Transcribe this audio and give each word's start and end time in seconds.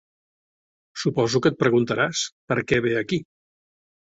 Suposo 1.01 1.41
que 1.47 1.51
et 1.53 1.59
preguntaràs 1.65 2.25
per 2.53 2.59
què 2.73 2.81
ve 2.87 2.95
aquí. 3.03 3.21